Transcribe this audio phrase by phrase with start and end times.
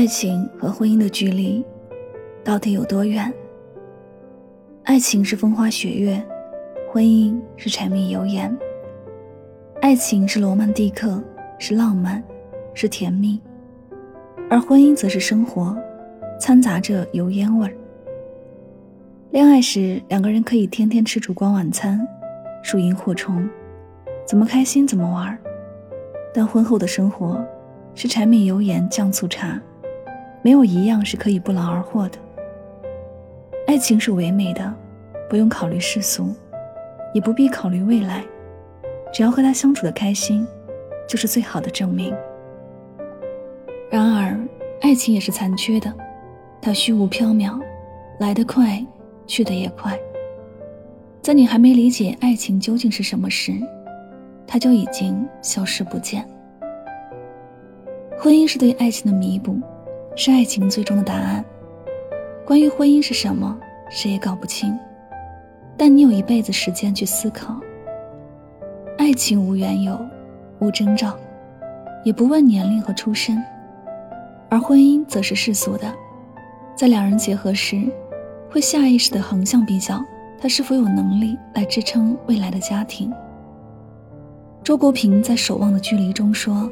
[0.00, 1.62] 爱情和婚姻的距离
[2.42, 3.30] 到底有多远？
[4.84, 6.26] 爱情是风花雪月，
[6.90, 8.50] 婚姻是柴米油盐。
[9.82, 11.22] 爱情是罗曼蒂克，
[11.58, 12.24] 是浪漫，
[12.72, 13.38] 是甜蜜；
[14.48, 15.76] 而婚姻则是生活，
[16.40, 17.74] 掺杂着油烟味儿。
[19.32, 22.00] 恋爱时，两个人可以天天吃烛光晚餐，
[22.62, 23.46] 数萤火虫，
[24.24, 25.36] 怎么开心怎么玩儿；
[26.32, 27.44] 但婚后的生活
[27.94, 29.60] 是柴米油盐酱醋茶。
[30.42, 32.18] 没有一样是可以不劳而获的。
[33.66, 34.74] 爱情是唯美的，
[35.28, 36.34] 不用考虑世俗，
[37.14, 38.24] 也不必考虑未来，
[39.12, 40.46] 只要和他相处的开心，
[41.08, 42.14] 就是最好的证明。
[43.90, 44.38] 然而，
[44.80, 45.92] 爱情也是残缺的，
[46.60, 47.60] 它虚无缥缈，
[48.18, 48.84] 来得快，
[49.26, 49.98] 去得也快。
[51.22, 53.52] 在你还没理解爱情究竟是什么时，
[54.46, 56.26] 它就已经消失不见。
[58.18, 59.60] 婚姻是对爱情的弥补。
[60.16, 61.44] 是爱情最终的答案。
[62.44, 63.58] 关于婚姻是什么，
[63.90, 64.76] 谁也搞不清。
[65.76, 67.58] 但你有一辈子时间去思考。
[68.98, 69.98] 爱情无缘由，
[70.58, 71.16] 无征兆，
[72.04, 73.42] 也不问年龄和出身，
[74.50, 75.90] 而婚姻则是世俗的，
[76.76, 77.82] 在两人结合时，
[78.50, 80.04] 会下意识的横向比较，
[80.38, 83.10] 他是否有能力来支撑未来的家庭。
[84.62, 86.70] 周国平在《守望的距离》中说：“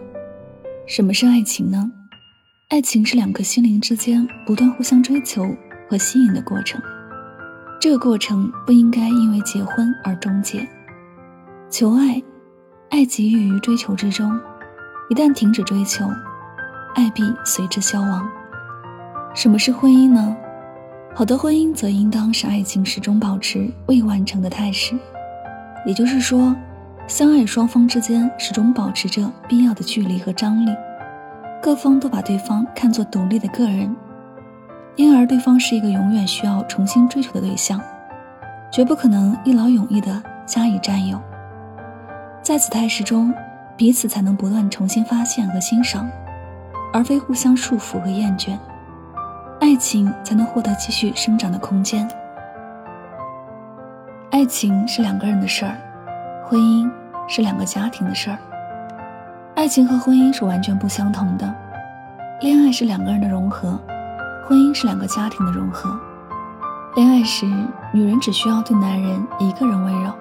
[0.87, 1.91] 什么是爱情呢？”
[2.71, 5.43] 爱情是两颗心灵之间不断互相追求
[5.89, 6.79] 和吸引的过程，
[7.81, 10.69] 这个过程不应该因为结婚而终结。
[11.71, 12.23] 求爱，
[12.91, 14.39] 爱给予于追求之中，
[15.09, 16.07] 一旦停止追求，
[16.95, 18.29] 爱必随之消亡。
[19.35, 20.37] 什么是婚姻呢？
[21.15, 24.95] 好的婚姻则应当是爱情始终保持未完成的态势，
[25.87, 26.55] 也就是说，
[27.07, 30.71] 相爱双方之间始终保持着必要的距离和张力。
[31.61, 33.95] 各方都把对方看作独立的个人，
[34.97, 37.81] 因而对方是一个永远需要重新追求的对象，
[38.71, 41.21] 绝不可能一劳永逸地加以占有。
[42.43, 43.35] 在此态势中，
[43.77, 46.09] 彼此才能不断重新发现和欣赏，
[46.93, 48.57] 而非互相束缚和厌倦，
[49.61, 52.09] 爱情才能获得继续生长的空间。
[54.31, 55.77] 爱情是两个人的事儿，
[56.47, 56.91] 婚姻
[57.27, 58.39] 是两个家庭的事儿。
[59.59, 61.53] 爱情和婚姻是完全不相同的，
[62.41, 63.77] 恋爱是两个人的融合，
[64.47, 65.99] 婚姻是两个家庭的融合。
[66.95, 67.45] 恋爱时，
[67.93, 70.13] 女人只需要对男人一个人温柔，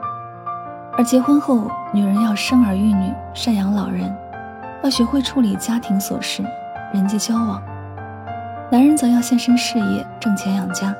[0.98, 4.12] 而结婚后，女人要生儿育女、赡养老人，
[4.84, 6.44] 要学会处理家庭琐事、
[6.92, 7.62] 人际交往；
[8.72, 10.96] 男人则要献身事业、挣钱养家。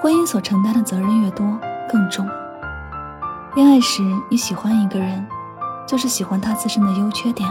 [0.00, 1.44] 婚姻所承担的责任越多，
[1.88, 2.24] 更重。
[3.56, 5.26] 恋爱时，你喜欢一个人。
[5.86, 7.48] 就是喜欢他自身的优缺点，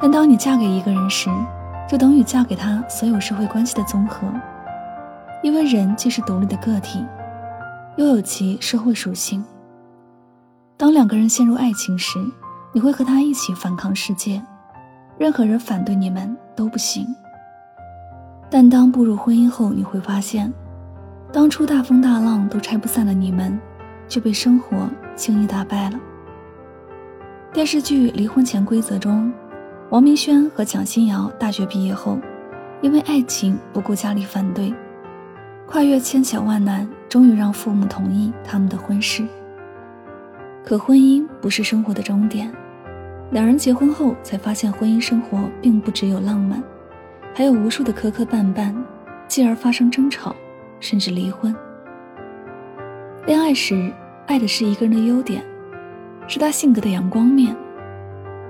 [0.00, 1.28] 但当你嫁给一个人时，
[1.88, 4.26] 就等于嫁给他所有社会关系的综合。
[5.42, 7.04] 因为人既是独立的个体，
[7.96, 9.44] 又有其社会属性。
[10.76, 12.18] 当两个人陷入爱情时，
[12.72, 14.42] 你会和他一起反抗世界，
[15.18, 17.06] 任何人反对你们都不行。
[18.50, 20.52] 但当步入婚姻后，你会发现，
[21.32, 23.58] 当初大风大浪都拆不散的你们，
[24.08, 25.98] 却被生活轻易打败了。
[27.52, 29.32] 电视剧《离婚潜规则》中，
[29.88, 32.16] 王明轩和蒋欣瑶大学毕业后，
[32.80, 34.72] 因为爱情不顾家里反对，
[35.66, 39.26] 跨越千险万难，终于让父母同意他们的婚事。
[40.64, 42.52] 可婚姻不是生活的终点，
[43.32, 46.62] 两人结婚后才发现，婚姻生活并不只有浪漫，
[47.34, 48.72] 还有无数的磕磕绊绊，
[49.26, 50.36] 继而发生争吵，
[50.78, 51.52] 甚至离婚。
[53.26, 53.92] 恋爱时，
[54.28, 55.42] 爱的是一个人的优点。
[56.30, 57.52] 是他性格的阳光面，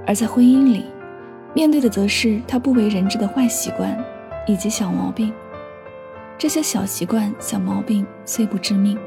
[0.06, 0.84] 而在婚姻里，
[1.54, 3.96] 面对的则是他不为人知的坏习惯
[4.46, 5.32] 以及小毛病。
[6.36, 8.98] 这些小习惯、小毛病虽不致命，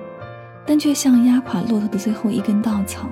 [0.65, 3.07] 但却像压垮骆驼的最后一根稻草，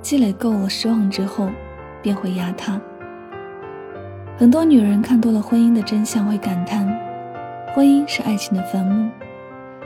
[0.00, 1.50] 积累够了失望之后，
[2.00, 2.80] 便会压塌。
[4.38, 6.86] 很多女人看多了婚姻的真相，会感叹：
[7.74, 9.10] 婚姻是爱情的坟墓。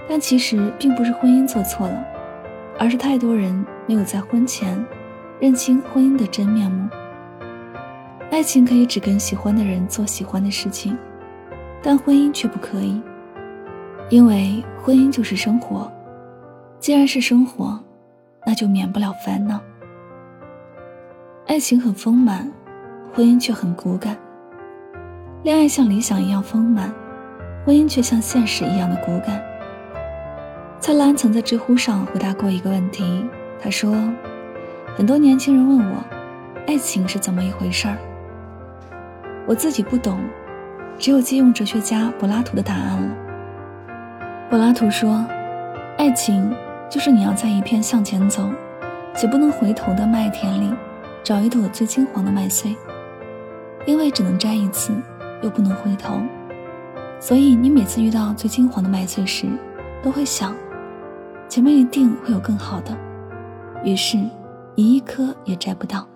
[0.06, 2.04] 但其实并不是婚姻做错了，
[2.78, 4.78] 而是太多人没有在婚前
[5.40, 6.88] 认清婚姻的真面目。
[8.30, 10.96] 爱情可以只跟喜欢的人做喜欢的事情，
[11.82, 13.00] 但婚姻却不可以，
[14.10, 15.90] 因为婚姻就是生活。
[16.78, 17.78] 既然是生活，
[18.46, 19.60] 那就免不了烦恼。
[21.46, 22.50] 爱情很丰满，
[23.14, 24.16] 婚姻却很骨感。
[25.42, 26.92] 恋爱像理想一样丰满，
[27.64, 29.42] 婚姻却像现实一样的骨感。
[30.80, 33.24] 蔡澜曾在知乎上回答过一个问题，
[33.60, 33.92] 他说
[34.96, 36.04] ：“很多年轻人问我，
[36.66, 37.96] 爱情是怎么一回事儿？
[39.46, 40.18] 我自己不懂，
[40.98, 43.08] 只有借用哲学家柏拉图的答案了。
[44.50, 45.24] 柏拉图说，
[45.96, 46.52] 爱情
[46.90, 48.50] 就是你要在一片向前走，
[49.14, 50.74] 且不能回头的麦田里，
[51.22, 52.74] 找一朵最金黄的麦穗，
[53.86, 54.92] 因为只能摘一次，
[55.42, 56.20] 又不能回头，
[57.20, 59.46] 所以你每次遇到最金黄的麦穗时，
[60.02, 60.54] 都会想。”
[61.48, 62.94] 前面一定会有更好的，
[63.82, 64.18] 于是，
[64.78, 66.06] 一一颗也摘不到。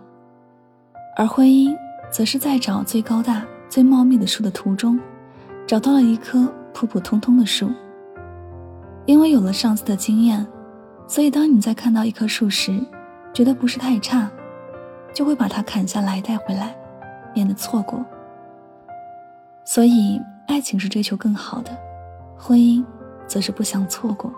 [1.16, 1.76] 而婚姻，
[2.12, 5.00] 则是在找最高大、最茂密的树的途中，
[5.66, 7.68] 找到了一棵普普通通的树。
[9.04, 10.46] 因为有了上次的经验，
[11.08, 12.78] 所以当你在看到一棵树时，
[13.34, 14.30] 觉得不是太差，
[15.12, 16.72] 就会把它砍下来带回来，
[17.34, 18.04] 免得错过。
[19.64, 21.76] 所以，爱情是追求更好的，
[22.38, 22.84] 婚姻，
[23.26, 24.32] 则是不想错过。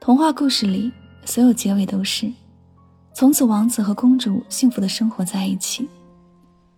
[0.00, 0.90] 童话故事里，
[1.24, 2.30] 所有结尾都是
[3.12, 5.88] 从此王子和公主幸福的生活在一起。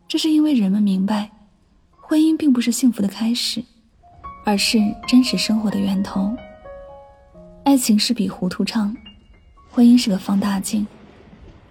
[0.08, 1.30] 这是因为人们明白，
[2.00, 3.62] 婚姻并不是幸福的开始，
[4.44, 6.34] 而是真实生活的源头。
[7.64, 8.94] 爱情是笔糊涂账，
[9.70, 10.86] 婚姻是个放大镜。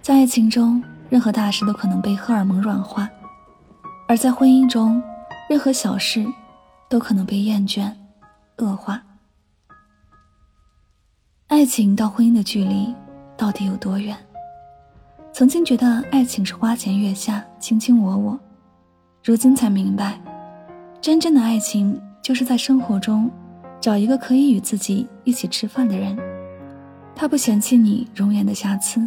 [0.00, 3.06] 在爱情中，任何大事都可能被荷尔蒙软化；
[4.08, 5.00] 而在婚姻中，
[5.48, 6.26] 任何小事
[6.88, 7.92] 都可能被厌倦、
[8.56, 9.00] 恶化。
[11.52, 12.94] 爱情到婚姻的距离
[13.36, 14.16] 到底有多远？
[15.34, 18.40] 曾经觉得爱情是花前月下，卿卿我我，
[19.22, 20.18] 如今才明白，
[20.98, 23.30] 真正的爱情就是在生活中
[23.82, 26.16] 找一个可以与自己一起吃饭的人，
[27.14, 29.06] 他不嫌弃你容颜的瑕疵，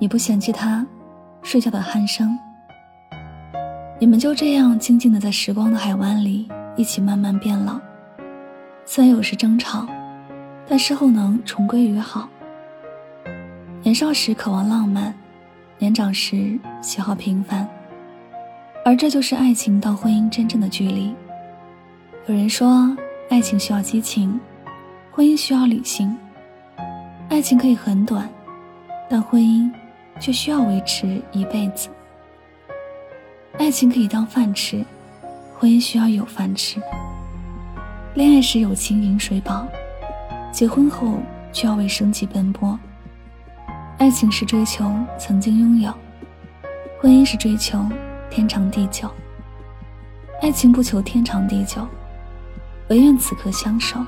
[0.00, 0.84] 你不嫌弃他
[1.40, 2.36] 睡觉的鼾声，
[4.00, 7.78] 你们就这样静静的在时光的海湾里一起慢慢变老，
[8.84, 9.86] 虽然有时争吵。
[10.70, 12.28] 但事后能重归于好。
[13.82, 15.12] 年少时渴望浪漫，
[15.78, 17.68] 年长时喜好平凡，
[18.84, 21.12] 而这就是爱情到婚姻真正的距离。
[22.26, 22.96] 有人说，
[23.30, 24.38] 爱情需要激情，
[25.10, 26.16] 婚姻需要理性。
[27.28, 28.30] 爱情可以很短，
[29.08, 29.68] 但婚姻
[30.20, 31.88] 却需要维持一辈子。
[33.58, 34.84] 爱情可以当饭吃，
[35.58, 36.80] 婚姻需要有饭吃。
[38.14, 39.66] 恋爱时有情饮水饱。
[40.52, 41.18] 结婚后
[41.52, 42.78] 却要为生计奔波。
[43.98, 45.92] 爱情是追求曾经拥有，
[47.00, 47.86] 婚姻是追求
[48.30, 49.08] 天长地久。
[50.42, 51.86] 爱情不求天长地久，
[52.88, 53.98] 唯愿此刻相守；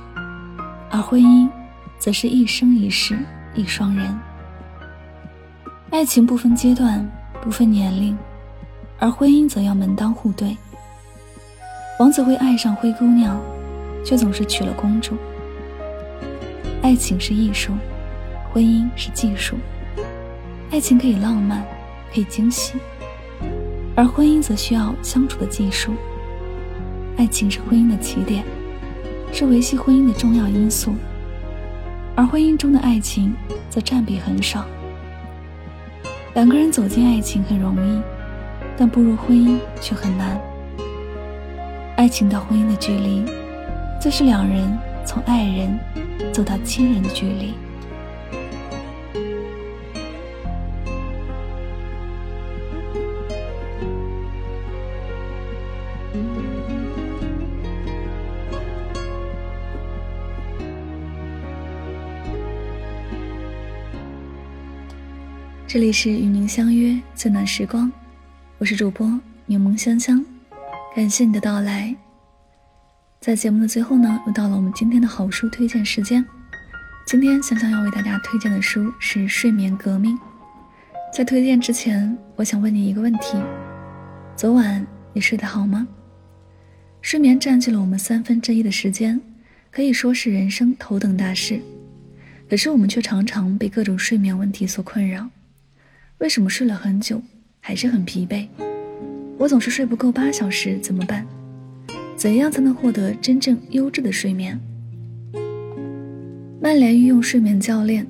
[0.91, 1.49] 而婚姻，
[1.99, 3.19] 则是一生一世
[3.55, 4.19] 一双人。
[5.91, 7.07] 爱情不分阶段，
[7.43, 8.17] 不分年龄，
[8.99, 10.57] 而婚姻则要门当户对。
[12.01, 13.39] 王子会爱上灰姑娘，
[14.05, 15.17] 却总是娶了公主。
[16.83, 17.73] 爱情是艺术，
[18.53, 19.57] 婚姻是技术。
[20.73, 21.65] 爱情可以浪漫，
[22.13, 22.75] 可以惊喜，
[23.95, 25.93] 而婚姻则需要相处的技术。
[27.17, 28.45] 爱情是婚姻的起点，
[29.33, 30.95] 是维系婚姻的重要因素，
[32.17, 33.33] 而婚姻中的爱情
[33.71, 34.65] 则占比很少。
[36.35, 38.03] 两个人走进爱情很容易，
[38.77, 40.41] 但步入婚姻却很难。
[41.97, 43.25] 爱情到婚姻的距离，
[44.01, 45.79] 就是两人从爱人。
[46.33, 47.53] 走到亲人的距离。
[65.67, 67.91] 这里是与您相约最暖时光，
[68.59, 69.07] 我是主播
[69.45, 70.25] 柠檬香香，
[70.97, 71.95] 感谢你的到来。
[73.23, 76.25] 在节目的最后呢，又到了我们今天的好书推荐时间。
[77.07, 80.17] 今天香香要为大家推荐的书是《睡眠革命》。
[81.17, 83.41] 在推荐之前，我想问你一个问题：
[84.35, 85.87] 昨晚你睡得好吗？
[87.01, 89.21] 睡眠占据了我们三分之一的时间，
[89.71, 91.61] 可以说是人生头等大事。
[92.51, 95.29] 可是我们却常常被各种睡眠问题所困扰。
[96.19, 97.23] 为什么睡了很久
[97.61, 98.49] 还是很疲惫？
[99.39, 101.25] 我总是睡不够八小时，怎么办？
[102.23, 104.57] 怎样才能获得真正优质的睡眠？
[106.61, 108.07] 曼联御用睡眠教练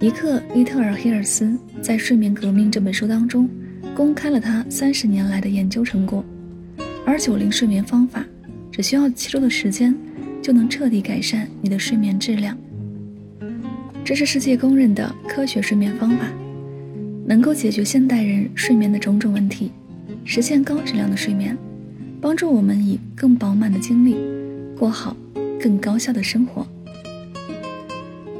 [0.00, 3.48] 尼克·利特尔希尔斯在《睡眠革命》这本书当中
[3.94, 6.24] 公开了他三十年来的研究成果，
[7.06, 8.26] 而九零睡眠方法
[8.72, 9.94] 只需要七周的时间
[10.42, 12.58] 就能彻底改善你的睡眠质量。
[14.04, 16.26] 这是世界公认的科学睡眠方法，
[17.24, 19.70] 能够解决现代人睡眠的种种问题，
[20.24, 21.56] 实现高质量的睡眠，
[22.24, 24.16] 帮助我们以更饱满的精力
[24.78, 25.14] 过好
[25.60, 26.66] 更高效的生活。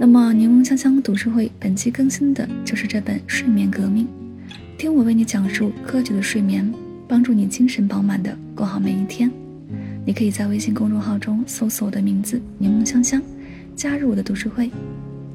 [0.00, 4.06] 那么，柠檬香香读书会本期更新的就是这本《睡眠革命》，
[4.78, 6.72] 听我为你讲述科学的睡眠，
[7.06, 9.30] 帮助你精神饱满的过好每一天。
[10.06, 13.20] 你可以在微信公众号中搜索我的名字“柠檬香香”，
[13.76, 14.70] 加入我的读书会。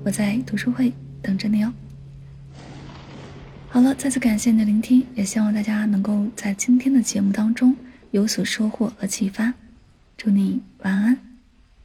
[0.04, 0.92] 我在读书会
[1.22, 1.72] 等着你哦。
[3.68, 7.76] 好了，再次感谢你的聆听，也希望大家能够在今天的节目当中
[8.12, 9.54] 有所收获和启发。
[10.18, 11.18] 祝你晚安，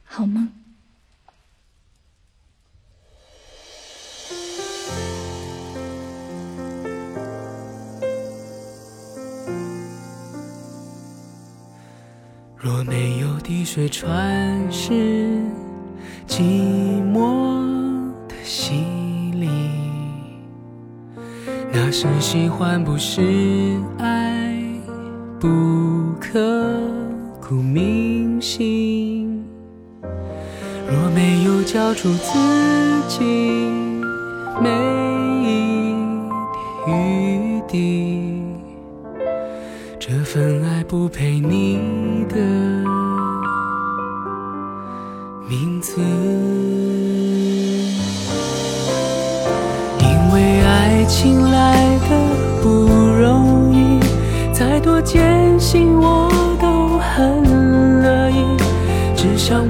[0.03, 0.49] 好梦。
[12.57, 14.91] 若没有滴水穿石，
[16.27, 16.41] 寂
[17.13, 17.63] 寞
[18.27, 18.35] 的。
[18.43, 18.73] 洗
[19.33, 19.47] 礼，
[21.73, 24.14] 那是喜欢，不是爱，
[25.39, 25.47] 不
[26.19, 26.79] 刻
[27.41, 29.43] 骨铭心。
[30.89, 32.37] 若没有交出自
[33.07, 33.23] 己
[34.61, 34.69] 每
[35.43, 35.93] 一
[36.85, 38.41] 点余地，
[39.99, 42.35] 这份爱不配你的
[45.49, 46.01] 名字。
[51.07, 51.94] 情来的不容易，再
[54.85, 56.29] 多艰辛我
[56.61, 58.45] 都很乐意，
[59.15, 59.67] 只想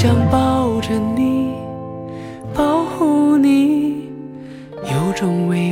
[0.00, 0.58] 想抱。
[0.80, 1.54] 着你，
[2.54, 4.08] 保护你，
[4.84, 5.67] 有种微